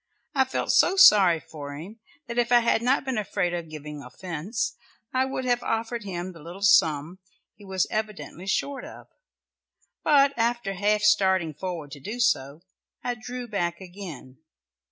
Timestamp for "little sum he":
6.41-7.63